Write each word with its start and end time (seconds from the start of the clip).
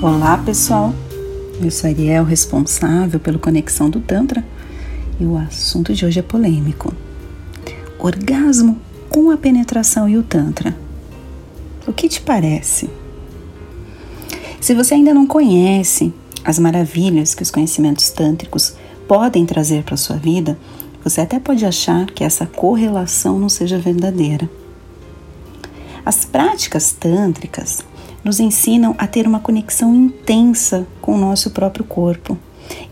Olá 0.00 0.38
pessoal, 0.38 0.94
eu 1.60 1.72
sou 1.72 1.90
Ariel, 1.90 2.22
responsável 2.22 3.18
pelo 3.18 3.40
Conexão 3.40 3.90
do 3.90 3.98
Tantra 3.98 4.44
e 5.18 5.24
o 5.24 5.36
assunto 5.36 5.92
de 5.92 6.06
hoje 6.06 6.20
é 6.20 6.22
polêmico: 6.22 6.94
orgasmo 7.98 8.78
com 9.08 9.28
a 9.32 9.36
penetração 9.36 10.08
e 10.08 10.16
o 10.16 10.22
Tantra. 10.22 10.76
O 11.84 11.92
que 11.92 12.08
te 12.08 12.20
parece? 12.20 12.88
Se 14.60 14.72
você 14.72 14.94
ainda 14.94 15.12
não 15.12 15.26
conhece 15.26 16.14
as 16.44 16.60
maravilhas 16.60 17.34
que 17.34 17.42
os 17.42 17.50
conhecimentos 17.50 18.08
tântricos 18.08 18.74
podem 19.08 19.44
trazer 19.44 19.82
para 19.82 19.96
sua 19.96 20.16
vida, 20.16 20.56
você 21.02 21.22
até 21.22 21.40
pode 21.40 21.66
achar 21.66 22.06
que 22.06 22.22
essa 22.22 22.46
correlação 22.46 23.36
não 23.36 23.48
seja 23.48 23.80
verdadeira. 23.80 24.48
As 26.06 26.24
práticas 26.24 26.92
tântricas 26.92 27.84
nos 28.24 28.40
ensinam 28.40 28.94
a 28.98 29.06
ter 29.06 29.26
uma 29.26 29.40
conexão 29.40 29.94
intensa 29.94 30.86
com 31.00 31.14
o 31.14 31.18
nosso 31.18 31.50
próprio 31.50 31.84
corpo 31.84 32.36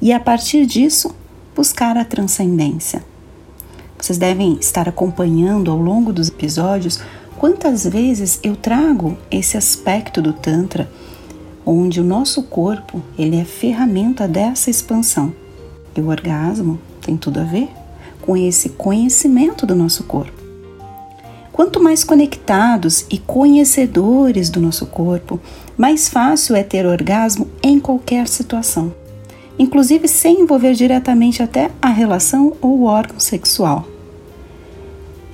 e, 0.00 0.12
a 0.12 0.20
partir 0.20 0.66
disso, 0.66 1.14
buscar 1.54 1.96
a 1.96 2.04
transcendência. 2.04 3.04
Vocês 3.98 4.18
devem 4.18 4.54
estar 4.60 4.88
acompanhando 4.88 5.70
ao 5.70 5.78
longo 5.78 6.12
dos 6.12 6.28
episódios 6.28 7.00
quantas 7.38 7.84
vezes 7.84 8.38
eu 8.42 8.54
trago 8.54 9.16
esse 9.30 9.56
aspecto 9.56 10.20
do 10.22 10.32
Tantra, 10.32 10.90
onde 11.64 12.00
o 12.00 12.04
nosso 12.04 12.42
corpo 12.42 13.02
ele 13.18 13.36
é 13.36 13.44
ferramenta 13.44 14.28
dessa 14.28 14.70
expansão. 14.70 15.34
E 15.96 16.00
o 16.00 16.08
orgasmo 16.08 16.78
tem 17.00 17.16
tudo 17.16 17.40
a 17.40 17.44
ver 17.44 17.68
com 18.20 18.36
esse 18.36 18.70
conhecimento 18.70 19.66
do 19.66 19.74
nosso 19.74 20.04
corpo. 20.04 20.45
Quanto 21.56 21.82
mais 21.82 22.04
conectados 22.04 23.06
e 23.10 23.16
conhecedores 23.16 24.50
do 24.50 24.60
nosso 24.60 24.84
corpo, 24.84 25.40
mais 25.74 26.06
fácil 26.06 26.54
é 26.54 26.62
ter 26.62 26.84
orgasmo 26.84 27.48
em 27.62 27.80
qualquer 27.80 28.28
situação, 28.28 28.94
inclusive 29.58 30.06
sem 30.06 30.42
envolver 30.42 30.74
diretamente 30.74 31.42
até 31.42 31.70
a 31.80 31.88
relação 31.88 32.52
ou 32.60 32.80
o 32.80 32.84
órgão 32.84 33.18
sexual. 33.18 33.88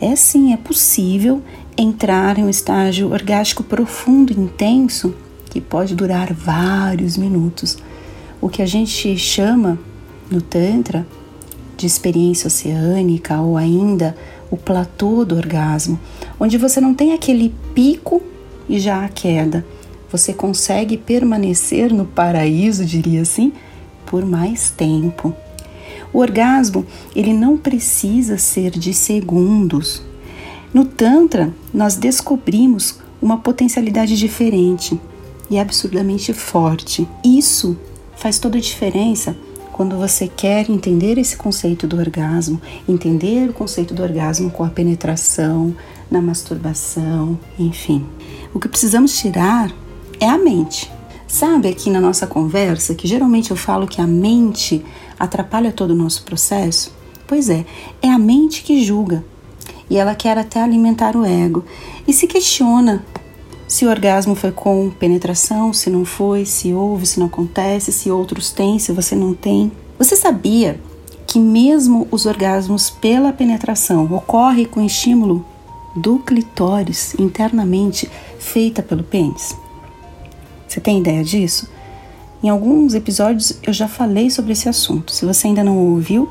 É 0.01 0.15
sim, 0.15 0.53
é 0.53 0.57
possível 0.57 1.43
entrar 1.77 2.39
em 2.39 2.45
um 2.45 2.49
estágio 2.49 3.11
orgástico 3.11 3.65
profundo 3.65 4.33
e 4.33 4.39
intenso 4.39 5.13
que 5.51 5.61
pode 5.61 5.97
durar 5.97 6.33
vários 6.33 7.17
minutos, 7.17 7.79
o 8.41 8.49
que 8.49 8.63
a 8.63 8.67
gente 8.67 9.19
chama 9.19 9.77
no 10.31 10.41
Tantra 10.41 11.05
de 11.77 11.85
experiência 11.85 12.47
oceânica 12.47 13.41
ou 13.41 13.57
ainda 13.57 14.15
o 14.53 14.57
platô 14.59 15.25
do 15.25 15.35
orgasmo, 15.35 15.99
onde 16.39 16.59
você 16.59 16.79
não 16.79 16.93
tem 16.93 17.15
aquele 17.15 17.55
pico 17.75 18.23
e 18.69 18.79
já 18.79 19.03
a 19.03 19.09
queda. 19.09 19.65
Você 20.11 20.35
consegue 20.35 20.99
permanecer 20.99 21.91
no 21.91 22.05
paraíso, 22.05 22.85
diria 22.85 23.23
assim, 23.23 23.51
por 24.05 24.27
mais 24.27 24.71
tempo. 24.71 25.35
O 26.13 26.19
orgasmo, 26.19 26.85
ele 27.17 27.33
não 27.33 27.57
precisa 27.57 28.37
ser 28.37 28.73
de 28.73 28.93
segundos. 28.93 30.03
No 30.75 30.85
Tantra, 30.85 31.51
nós 31.73 31.97
descobrimos 31.97 32.99
uma 33.23 33.39
potencialidade 33.39 34.19
diferente 34.19 35.01
e 35.49 35.59
absurdamente 35.59 36.35
forte. 36.35 37.09
Isso 37.25 37.75
faz 38.17 38.39
toda 38.39 38.59
a 38.59 38.61
diferença 38.61 39.35
quando 39.83 39.97
você 39.97 40.29
quer 40.29 40.71
entender 40.71 41.19
esse 41.19 41.37
conceito 41.37 41.89
do 41.89 41.99
orgasmo, 41.99 42.63
entender 42.89 43.51
o 43.51 43.53
conceito 43.53 43.93
do 43.93 44.01
orgasmo 44.01 44.49
com 44.49 44.63
a 44.63 44.69
penetração, 44.69 45.75
na 46.09 46.23
masturbação, 46.23 47.37
enfim. 47.59 48.07
O 48.55 48.61
que 48.61 48.69
precisamos 48.69 49.19
tirar 49.19 49.73
é 50.21 50.29
a 50.29 50.39
mente. 50.39 50.89
Sabe 51.27 51.67
aqui 51.67 51.91
na 51.91 52.01
nossa 52.01 52.29
conversa 52.29 52.95
que 52.95 53.09
geralmente 53.09 53.51
eu 53.51 53.57
falo 53.57 53.89
que 53.89 54.01
a 54.01 54.07
mente 54.07 54.85
atrapalha 55.19 55.73
todo 55.73 55.91
o 55.91 55.97
nosso 55.97 56.23
processo? 56.23 56.95
Pois 57.27 57.51
é, 57.51 57.67
é 58.01 58.09
a 58.09 58.21
mente 58.21 58.63
que 58.63 58.85
julga 58.85 59.25
e 59.91 59.97
ela 59.97 60.15
quer 60.15 60.39
até 60.39 60.63
alimentar 60.63 61.17
o 61.17 61.25
ego 61.25 61.65
e 62.07 62.13
se 62.13 62.29
questiona 62.29 63.05
se 63.73 63.87
o 63.87 63.89
orgasmo 63.89 64.35
foi 64.35 64.53
com 64.53 64.91
penetração, 64.91 65.73
se 65.73 65.89
não 65.89 66.05
foi, 66.05 66.45
se 66.45 66.75
houve, 66.75 67.07
se 67.07 67.19
não 67.19 67.25
acontece, 67.25 67.91
se 67.91 68.11
outros 68.11 68.51
têm, 68.51 68.79
se 68.79 68.93
você 68.93 69.17
não 69.17 69.33
tem. 69.33 69.73
Você 69.99 70.15
sabia 70.15 70.79
que 71.27 71.39
mesmo 71.39 72.07
os 72.11 72.27
orgasmos 72.27 72.91
pela 72.91 73.33
penetração 73.33 74.05
ocorrem 74.15 74.67
com 74.67 74.85
estímulo 74.85 75.43
do 75.97 76.19
clitóris 76.19 77.15
internamente 77.19 78.11
feita 78.39 78.83
pelo 78.83 79.03
pênis? 79.03 79.57
Você 80.69 80.79
tem 80.79 80.99
ideia 80.99 81.25
disso? 81.25 81.67
Em 82.43 82.51
alguns 82.51 82.93
episódios 82.93 83.59
eu 83.63 83.73
já 83.73 83.89
falei 83.89 84.29
sobre 84.29 84.53
esse 84.53 84.69
assunto. 84.69 85.13
Se 85.13 85.25
você 85.25 85.47
ainda 85.47 85.65
não 85.65 85.79
ouviu, 85.79 86.31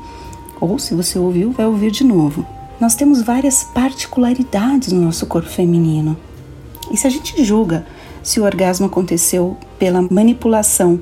ou 0.60 0.78
se 0.78 0.94
você 0.94 1.18
ouviu, 1.18 1.50
vai 1.50 1.66
ouvir 1.66 1.90
de 1.90 2.04
novo. 2.04 2.46
Nós 2.78 2.94
temos 2.94 3.20
várias 3.20 3.64
particularidades 3.64 4.92
no 4.92 5.02
nosso 5.02 5.26
corpo 5.26 5.48
feminino. 5.48 6.16
E 6.92 6.96
se 6.96 7.06
a 7.06 7.10
gente 7.10 7.42
julga 7.42 7.86
se 8.22 8.38
o 8.38 8.44
orgasmo 8.44 8.86
aconteceu 8.86 9.56
pela 9.78 10.02
manipulação 10.02 11.00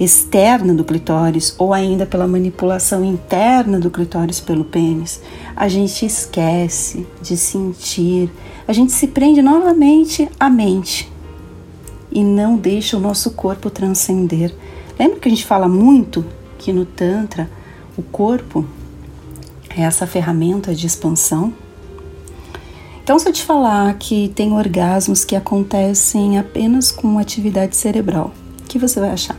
externa 0.00 0.72
do 0.72 0.84
clitóris 0.84 1.54
ou 1.58 1.74
ainda 1.74 2.06
pela 2.06 2.26
manipulação 2.26 3.04
interna 3.04 3.78
do 3.78 3.90
clitóris 3.90 4.40
pelo 4.40 4.64
pênis, 4.64 5.20
a 5.54 5.68
gente 5.68 6.06
esquece 6.06 7.06
de 7.20 7.36
sentir, 7.36 8.30
a 8.66 8.72
gente 8.72 8.92
se 8.92 9.08
prende 9.08 9.42
novamente 9.42 10.28
à 10.40 10.48
mente 10.48 11.12
e 12.10 12.22
não 12.24 12.56
deixa 12.56 12.96
o 12.96 13.00
nosso 13.00 13.32
corpo 13.32 13.70
transcender. 13.70 14.54
Lembra 14.98 15.18
que 15.18 15.28
a 15.28 15.30
gente 15.30 15.44
fala 15.44 15.68
muito 15.68 16.24
que 16.58 16.72
no 16.72 16.84
Tantra 16.84 17.50
o 17.96 18.02
corpo 18.02 18.64
é 19.76 19.82
essa 19.82 20.06
ferramenta 20.06 20.74
de 20.74 20.86
expansão? 20.86 21.52
Então, 23.02 23.18
se 23.18 23.28
eu 23.28 23.32
te 23.32 23.42
falar 23.42 23.92
que 23.94 24.28
tem 24.28 24.52
orgasmos 24.52 25.24
que 25.24 25.34
acontecem 25.34 26.38
apenas 26.38 26.92
com 26.92 27.18
atividade 27.18 27.74
cerebral, 27.74 28.32
o 28.60 28.62
que 28.68 28.78
você 28.78 29.00
vai 29.00 29.10
achar? 29.10 29.36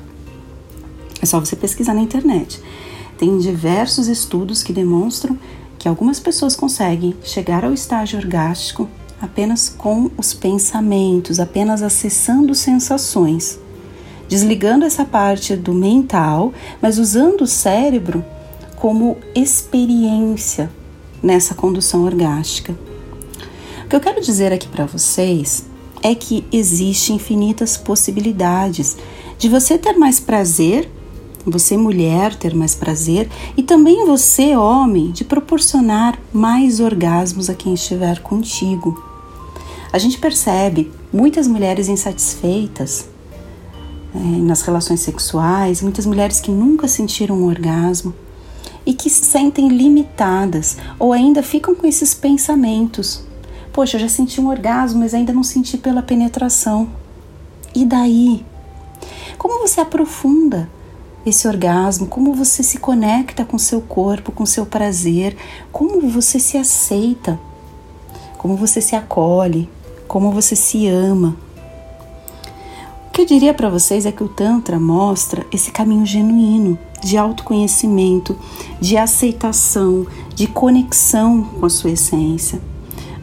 É 1.21 1.25
só 1.25 1.39
você 1.39 1.55
pesquisar 1.55 1.93
na 1.93 2.01
internet. 2.01 2.61
Tem 3.17 3.37
diversos 3.37 4.09
estudos 4.09 4.61
que 4.61 4.73
demonstram 4.73 5.39
que 5.79 5.87
algumas 5.87 6.19
pessoas 6.19 6.57
conseguem 6.57 7.15
chegar 7.23 7.63
ao 7.63 7.73
estágio 7.73 8.19
orgástico 8.19 8.89
apenas 9.21 9.69
com 9.69 10.11
os 10.17 10.33
pensamentos, 10.33 11.39
apenas 11.39 11.81
acessando 11.81 12.53
sensações, 12.53 13.57
desligando 14.27 14.83
essa 14.83 15.05
parte 15.05 15.55
do 15.55 15.73
mental, 15.73 16.51
mas 16.81 16.99
usando 16.99 17.43
o 17.43 17.47
cérebro 17.47 18.25
como 18.75 19.15
experiência 19.33 20.69
nessa 21.21 21.55
condução 21.55 22.03
orgástica 22.03 22.75
que 23.93 23.97
eu 23.97 24.01
quero 24.01 24.21
dizer 24.21 24.51
aqui 24.51 24.67
para 24.67 24.87
vocês 24.87 25.65
é 26.01 26.15
que 26.15 26.43
existem 26.51 27.17
infinitas 27.17 27.77
possibilidades 27.77 28.97
de 29.37 29.47
você 29.47 29.77
ter 29.77 29.93
mais 29.99 30.19
prazer, 30.19 30.89
você 31.45 31.77
mulher 31.77 32.33
ter 32.35 32.55
mais 32.55 32.73
prazer 32.73 33.29
e 33.55 33.61
também 33.61 34.03
você 34.07 34.57
homem 34.57 35.11
de 35.11 35.23
proporcionar 35.23 36.17
mais 36.33 36.79
orgasmos 36.79 37.51
a 37.51 37.53
quem 37.53 37.75
estiver 37.75 38.19
contigo. 38.23 38.99
A 39.91 39.99
gente 39.99 40.17
percebe 40.17 40.91
muitas 41.13 41.47
mulheres 41.47 41.87
insatisfeitas 41.87 43.07
é, 44.15 44.17
nas 44.17 44.63
relações 44.63 45.01
sexuais, 45.01 45.83
muitas 45.83 46.07
mulheres 46.07 46.39
que 46.39 46.49
nunca 46.49 46.87
sentiram 46.87 47.35
um 47.35 47.45
orgasmo 47.45 48.11
e 48.87 48.95
que 48.95 49.07
se 49.07 49.23
sentem 49.23 49.67
limitadas 49.67 50.77
ou 50.97 51.13
ainda 51.13 51.43
ficam 51.43 51.75
com 51.75 51.85
esses 51.85 52.15
pensamentos 52.15 53.31
Poxa, 53.73 53.97
eu 53.97 54.01
já 54.01 54.07
senti 54.07 54.39
um 54.39 54.49
orgasmo, 54.49 54.99
mas 54.99 55.15
ainda 55.15 55.33
não 55.33 55.41
senti 55.41 55.79
pela 55.79 56.03
penetração. 56.03 56.89
E 57.73 57.83
daí? 57.83 58.45
Como 59.35 59.67
você 59.67 59.81
aprofunda 59.81 60.69
esse 61.25 61.47
orgasmo? 61.47 62.05
Como 62.05 62.35
você 62.35 62.61
se 62.61 62.77
conecta 62.77 63.43
com 63.43 63.57
seu 63.57 63.81
corpo, 63.81 64.31
com 64.31 64.45
seu 64.45 64.63
prazer? 64.63 65.35
Como 65.71 66.07
você 66.07 66.39
se 66.39 66.55
aceita? 66.55 67.39
Como 68.37 68.55
você 68.55 68.79
se 68.79 68.95
acolhe? 68.95 69.67
Como 70.07 70.31
você 70.31 70.55
se 70.55 70.87
ama? 70.87 71.35
O 73.07 73.11
que 73.11 73.21
eu 73.21 73.25
diria 73.25 73.55
para 73.55 73.71
vocês 73.71 74.05
é 74.05 74.11
que 74.11 74.23
o 74.23 74.29
Tantra 74.29 74.79
mostra 74.79 75.47
esse 75.51 75.71
caminho 75.71 76.05
genuíno 76.05 76.77
de 77.01 77.17
autoconhecimento, 77.17 78.37
de 78.79 78.97
aceitação, 78.97 80.05
de 80.35 80.45
conexão 80.45 81.43
com 81.43 81.65
a 81.65 81.69
sua 81.71 81.89
essência. 81.89 82.61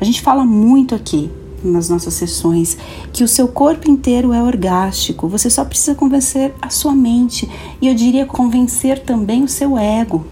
A 0.01 0.05
gente 0.05 0.23
fala 0.23 0.45
muito 0.45 0.95
aqui 0.95 1.31
nas 1.63 1.91
nossas 1.91 2.15
sessões 2.15 2.77
que 3.13 3.23
o 3.23 3.29
seu 3.29 3.47
corpo 3.47 3.91
inteiro 3.91 4.33
é 4.33 4.43
orgástico, 4.43 5.29
você 5.29 5.51
só 5.51 5.63
precisa 5.63 5.95
convencer 5.95 6.55
a 6.63 6.71
sua 6.71 6.95
mente 6.95 7.47
e 7.83 7.87
eu 7.87 7.95
diria 7.95 8.25
convencer 8.25 9.01
também 9.01 9.45
o 9.45 9.49
seu 9.49 9.77
ego, 9.77 10.25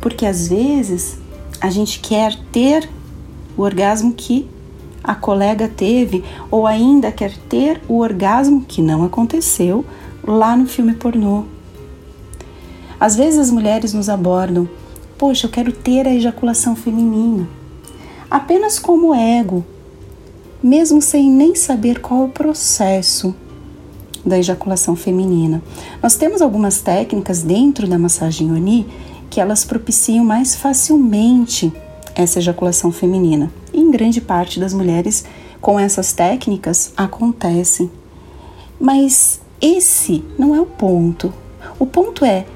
porque 0.00 0.26
às 0.26 0.48
vezes 0.48 1.18
a 1.60 1.70
gente 1.70 2.00
quer 2.00 2.36
ter 2.50 2.90
o 3.56 3.62
orgasmo 3.62 4.12
que 4.12 4.48
a 5.04 5.14
colega 5.14 5.68
teve 5.68 6.24
ou 6.50 6.66
ainda 6.66 7.12
quer 7.12 7.36
ter 7.48 7.80
o 7.88 7.98
orgasmo 7.98 8.64
que 8.66 8.82
não 8.82 9.04
aconteceu 9.04 9.84
lá 10.26 10.56
no 10.56 10.66
filme 10.66 10.94
pornô. 10.94 11.44
Às 12.98 13.16
vezes 13.16 13.38
as 13.38 13.50
mulheres 13.50 13.92
nos 13.92 14.08
abordam: 14.08 14.68
Poxa, 15.16 15.46
eu 15.46 15.50
quero 15.50 15.72
ter 15.72 16.06
a 16.06 16.14
ejaculação 16.14 16.74
feminina, 16.74 17.48
apenas 18.32 18.78
como 18.78 19.14
ego, 19.14 19.62
mesmo 20.62 21.02
sem 21.02 21.30
nem 21.30 21.54
saber 21.54 22.00
qual 22.00 22.24
o 22.24 22.28
processo 22.30 23.34
da 24.24 24.38
ejaculação 24.38 24.96
feminina. 24.96 25.62
Nós 26.02 26.14
temos 26.14 26.40
algumas 26.40 26.80
técnicas 26.80 27.42
dentro 27.42 27.86
da 27.86 27.98
massagem 27.98 28.50
Oni 28.50 28.86
que 29.28 29.38
elas 29.38 29.66
propiciam 29.66 30.24
mais 30.24 30.54
facilmente 30.54 31.70
essa 32.14 32.38
ejaculação 32.38 32.90
feminina. 32.90 33.52
E 33.70 33.78
em 33.78 33.90
grande 33.90 34.18
parte 34.18 34.58
das 34.58 34.72
mulheres 34.72 35.26
com 35.60 35.78
essas 35.78 36.14
técnicas 36.14 36.90
acontecem. 36.96 37.90
Mas 38.80 39.42
esse 39.60 40.24
não 40.38 40.54
é 40.54 40.60
o 40.60 40.66
ponto. 40.66 41.30
O 41.78 41.84
ponto 41.84 42.24
é 42.24 42.46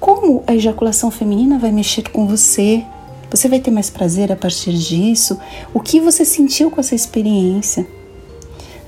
como 0.00 0.42
a 0.44 0.56
ejaculação 0.56 1.08
feminina 1.08 1.56
vai 1.56 1.70
mexer 1.70 2.10
com 2.10 2.26
você. 2.26 2.84
Você 3.30 3.48
vai 3.48 3.60
ter 3.60 3.70
mais 3.70 3.88
prazer 3.88 4.32
a 4.32 4.36
partir 4.36 4.72
disso? 4.72 5.38
O 5.72 5.78
que 5.78 6.00
você 6.00 6.24
sentiu 6.24 6.70
com 6.70 6.80
essa 6.80 6.94
experiência? 6.96 7.86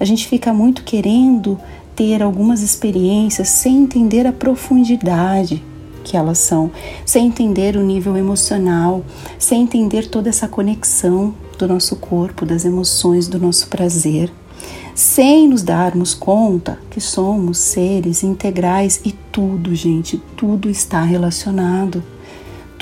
A 0.00 0.05
gente 0.05 0.27
fica 0.27 0.53
muito 0.53 0.83
querendo 0.83 1.59
ter 1.94 2.23
algumas 2.23 2.61
experiências 2.61 3.49
sem 3.49 3.77
entender 3.77 4.27
a 4.27 4.33
profundidade 4.33 5.62
que 6.03 6.17
elas 6.17 6.39
são, 6.39 6.73
sem 7.06 7.29
entender 7.29 7.77
o 7.77 7.83
nível 7.83 8.17
emocional, 8.17 9.05
sem 9.39 9.62
entender 9.62 10.09
toda 10.09 10.29
essa 10.29 10.49
conexão 10.49 11.33
do 11.56 11.69
nosso 11.69 11.94
corpo, 11.94 12.44
das 12.44 12.65
emoções, 12.65 13.29
do 13.29 13.39
nosso 13.39 13.69
prazer, 13.69 14.33
sem 14.94 15.49
nos 15.49 15.62
darmos 15.62 16.12
conta 16.15 16.81
que 16.91 17.00
somos 17.00 17.59
seres 17.59 18.25
integrais 18.25 19.00
e 19.05 19.12
tudo, 19.31 19.73
gente, 19.75 20.21
tudo 20.37 20.69
está 20.69 21.03
relacionado, 21.03 22.03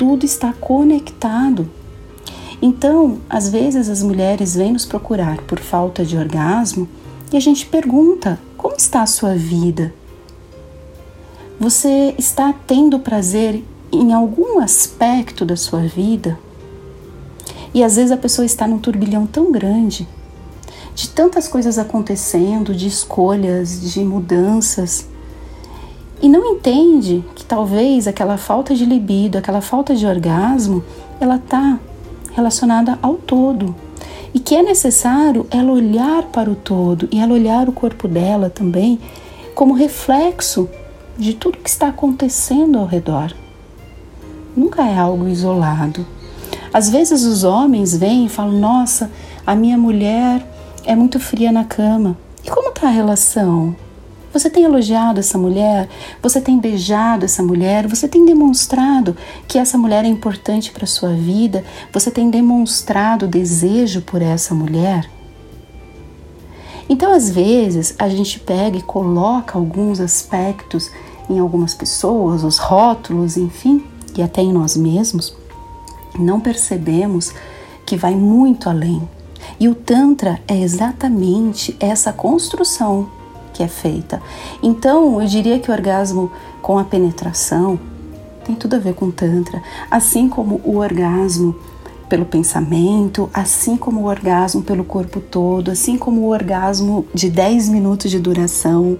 tudo 0.01 0.25
está 0.25 0.51
conectado. 0.51 1.69
Então, 2.59 3.19
às 3.29 3.49
vezes 3.49 3.87
as 3.87 4.01
mulheres 4.01 4.55
vêm 4.55 4.73
nos 4.73 4.83
procurar 4.83 5.37
por 5.41 5.59
falta 5.59 6.03
de 6.03 6.17
orgasmo 6.17 6.89
e 7.31 7.37
a 7.37 7.39
gente 7.39 7.67
pergunta: 7.67 8.39
como 8.57 8.75
está 8.75 9.03
a 9.03 9.05
sua 9.05 9.35
vida? 9.35 9.93
Você 11.59 12.15
está 12.17 12.51
tendo 12.65 12.97
prazer 12.97 13.63
em 13.91 14.11
algum 14.11 14.57
aspecto 14.57 15.45
da 15.45 15.55
sua 15.55 15.81
vida? 15.81 16.39
E 17.71 17.83
às 17.83 17.95
vezes 17.95 18.11
a 18.11 18.17
pessoa 18.17 18.43
está 18.43 18.67
num 18.67 18.79
turbilhão 18.79 19.27
tão 19.27 19.51
grande, 19.51 20.07
de 20.95 21.09
tantas 21.09 21.47
coisas 21.47 21.77
acontecendo, 21.77 22.73
de 22.73 22.87
escolhas, 22.87 23.79
de 23.79 24.03
mudanças, 24.03 25.05
e 26.21 26.29
não 26.29 26.53
entende 26.53 27.23
que 27.35 27.43
talvez 27.43 28.07
aquela 28.07 28.37
falta 28.37 28.75
de 28.75 28.85
libido, 28.85 29.37
aquela 29.37 29.61
falta 29.61 29.95
de 29.95 30.05
orgasmo, 30.05 30.83
ela 31.19 31.37
está 31.37 31.79
relacionada 32.33 32.99
ao 33.01 33.15
todo. 33.15 33.75
E 34.33 34.39
que 34.39 34.55
é 34.55 34.61
necessário 34.61 35.47
ela 35.49 35.71
olhar 35.71 36.23
para 36.23 36.49
o 36.49 36.55
todo 36.55 37.09
e 37.11 37.19
ela 37.19 37.33
olhar 37.33 37.67
o 37.67 37.73
corpo 37.73 38.07
dela 38.07 38.49
também 38.49 38.99
como 39.55 39.73
reflexo 39.73 40.69
de 41.17 41.33
tudo 41.33 41.57
que 41.57 41.69
está 41.69 41.87
acontecendo 41.87 42.77
ao 42.77 42.85
redor. 42.85 43.33
Nunca 44.55 44.83
é 44.87 44.97
algo 44.97 45.27
isolado. 45.27 46.05
Às 46.73 46.89
vezes 46.89 47.23
os 47.23 47.43
homens 47.43 47.95
vêm 47.95 48.25
e 48.25 48.29
falam: 48.29 48.53
Nossa, 48.53 49.11
a 49.45 49.55
minha 49.55 49.77
mulher 49.77 50.45
é 50.85 50.95
muito 50.95 51.19
fria 51.19 51.51
na 51.51 51.65
cama. 51.65 52.17
E 52.45 52.49
como 52.49 52.69
está 52.69 52.87
a 52.87 52.91
relação? 52.91 53.75
Você 54.33 54.49
tem 54.49 54.63
elogiado 54.63 55.19
essa 55.19 55.37
mulher? 55.37 55.89
Você 56.21 56.39
tem 56.39 56.57
beijado 56.57 57.25
essa 57.25 57.43
mulher? 57.43 57.85
Você 57.87 58.07
tem 58.07 58.25
demonstrado 58.25 59.15
que 59.47 59.57
essa 59.57 59.77
mulher 59.77 60.05
é 60.05 60.07
importante 60.07 60.71
para 60.71 60.85
sua 60.85 61.13
vida? 61.13 61.65
Você 61.91 62.09
tem 62.09 62.29
demonstrado 62.29 63.27
desejo 63.27 64.01
por 64.01 64.21
essa 64.21 64.55
mulher? 64.55 65.09
Então, 66.87 67.13
às 67.13 67.29
vezes, 67.29 67.93
a 67.99 68.07
gente 68.07 68.39
pega 68.39 68.77
e 68.77 68.81
coloca 68.81 69.57
alguns 69.57 69.99
aspectos 69.99 70.89
em 71.29 71.39
algumas 71.39 71.73
pessoas, 71.73 72.43
os 72.43 72.57
rótulos, 72.57 73.37
enfim, 73.37 73.83
e 74.17 74.21
até 74.21 74.41
em 74.41 74.51
nós 74.51 74.75
mesmos, 74.75 75.35
não 76.17 76.39
percebemos 76.39 77.33
que 77.85 77.97
vai 77.97 78.15
muito 78.15 78.69
além. 78.69 79.07
E 79.59 79.67
o 79.67 79.75
Tantra 79.75 80.41
é 80.47 80.57
exatamente 80.57 81.75
essa 81.79 82.11
construção 82.11 83.20
que 83.53 83.63
é 83.63 83.67
feita. 83.67 84.21
Então, 84.61 85.21
eu 85.21 85.27
diria 85.27 85.59
que 85.59 85.69
o 85.69 85.73
orgasmo 85.73 86.31
com 86.61 86.77
a 86.77 86.83
penetração 86.83 87.79
tem 88.43 88.55
tudo 88.55 88.75
a 88.75 88.79
ver 88.79 88.93
com 88.93 89.11
Tantra, 89.11 89.61
assim 89.89 90.27
como 90.27 90.59
o 90.63 90.77
orgasmo 90.77 91.55
pelo 92.09 92.25
pensamento, 92.25 93.29
assim 93.33 93.77
como 93.77 94.01
o 94.01 94.05
orgasmo 94.05 94.61
pelo 94.61 94.83
corpo 94.83 95.21
todo, 95.21 95.71
assim 95.71 95.97
como 95.97 96.21
o 96.21 96.29
orgasmo 96.29 97.05
de 97.13 97.29
10 97.29 97.69
minutos 97.69 98.11
de 98.11 98.19
duração. 98.19 98.97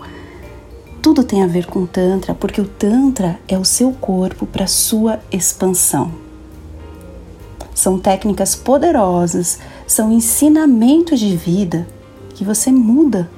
Tudo 1.01 1.23
tem 1.23 1.43
a 1.43 1.47
ver 1.47 1.65
com 1.65 1.85
Tantra, 1.85 2.33
porque 2.33 2.61
o 2.61 2.65
Tantra 2.65 3.39
é 3.47 3.57
o 3.57 3.65
seu 3.65 3.91
corpo 3.91 4.45
para 4.45 4.67
sua 4.67 5.19
expansão. 5.31 6.11
São 7.75 7.99
técnicas 7.99 8.55
poderosas, 8.55 9.59
são 9.87 10.11
ensinamentos 10.11 11.19
de 11.19 11.35
vida 11.35 11.87
que 12.35 12.45
você 12.45 12.71
muda 12.71 13.29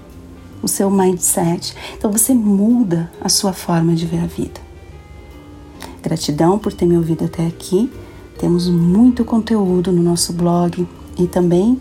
o 0.64 0.68
seu 0.68 0.90
mindset. 0.90 1.76
Então 1.96 2.12
você 2.12 2.34
muda 2.34 3.12
a 3.22 3.30
sua 3.30 3.54
forma 3.54 3.94
de 3.94 4.06
ver 4.06 4.24
a 4.24 4.26
vida. 4.26 4.60
Gratidão 6.02 6.58
por 6.58 6.74
ter 6.74 6.86
me 6.86 6.98
ouvido 6.98 7.26
até 7.26 7.46
aqui. 7.46 7.92
Temos 8.40 8.68
muito 8.68 9.24
conteúdo 9.24 9.92
no 9.92 10.02
nosso 10.02 10.34
blog 10.34 10.88
e 11.20 11.28
também 11.28 11.80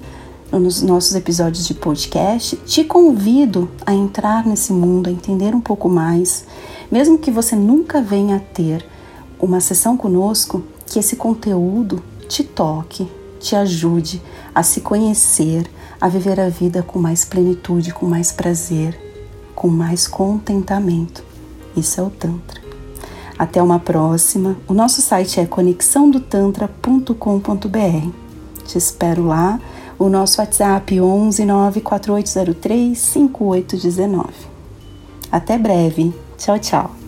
nos 0.58 0.82
nossos 0.82 1.14
episódios 1.14 1.66
de 1.66 1.72
podcast, 1.72 2.56
te 2.66 2.84
convido 2.84 3.70
a 3.86 3.94
entrar 3.94 4.46
nesse 4.46 4.72
mundo, 4.72 5.08
a 5.08 5.10
entender 5.10 5.54
um 5.54 5.60
pouco 5.60 5.88
mais, 5.88 6.44
mesmo 6.90 7.16
que 7.16 7.30
você 7.30 7.56
nunca 7.56 8.02
venha 8.02 8.36
a 8.36 8.38
ter 8.38 8.84
uma 9.40 9.60
sessão 9.60 9.96
conosco, 9.96 10.62
que 10.86 10.98
esse 10.98 11.16
conteúdo 11.16 12.02
te 12.28 12.44
toque, 12.44 13.08
te 13.42 13.54
ajude 13.56 14.22
a 14.54 14.62
se 14.62 14.80
conhecer, 14.80 15.68
a 16.00 16.08
viver 16.08 16.40
a 16.40 16.48
vida 16.48 16.82
com 16.82 16.98
mais 16.98 17.22
plenitude, 17.24 17.92
com 17.92 18.06
mais 18.06 18.32
prazer, 18.32 18.98
com 19.54 19.68
mais 19.68 20.08
contentamento. 20.08 21.22
Isso 21.76 22.00
é 22.00 22.02
o 22.02 22.08
Tantra. 22.10 22.62
Até 23.38 23.62
uma 23.62 23.78
próxima. 23.78 24.56
O 24.68 24.74
nosso 24.74 25.00
site 25.02 25.40
é 25.40 25.46
conexãodotantra.com.br. 25.46 28.10
Te 28.64 28.78
espero 28.78 29.26
lá 29.26 29.60
o 29.98 30.08
nosso 30.08 30.40
WhatsApp 30.40 31.00
11 31.00 31.44
94803 31.44 32.98
5819. 32.98 34.28
Até 35.30 35.58
breve. 35.58 36.14
Tchau, 36.36 36.58
tchau. 36.58 37.01